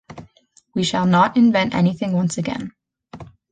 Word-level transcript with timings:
We 0.73 0.81
shall 0.83 1.05
not 1.05 1.37
invent 1.37 1.75
anything 1.75 2.13
once 2.13 2.39
again. 2.39 2.71